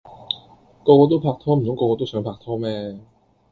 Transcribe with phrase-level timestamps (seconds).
[0.03, 0.09] 個
[0.97, 2.99] 個想拍拖，唔通個個都想拍拖咩